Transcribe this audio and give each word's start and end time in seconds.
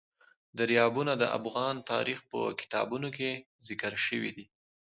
دریابونه 0.57 1.13
د 1.17 1.23
افغان 1.39 1.75
تاریخ 1.91 2.19
په 2.31 2.39
کتابونو 2.59 3.07
کې 3.17 3.31
ذکر 3.67 3.93
شوی 4.05 4.31
دي. 4.37 4.45